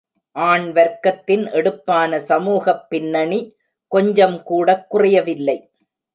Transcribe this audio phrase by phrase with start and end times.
[0.31, 3.55] ஆண் வர்க்கத்தின் எடுப்பான சமூகப் பின்னணி
[3.95, 5.71] கொஞ்சம்கூடக் குறையவில்லை.